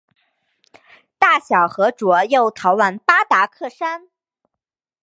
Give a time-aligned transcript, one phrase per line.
[1.19, 4.09] 大小和卓又逃往巴达克山。